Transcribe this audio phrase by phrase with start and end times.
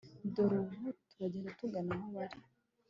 [0.33, 2.37] dore ubu turagenda tugana aho bari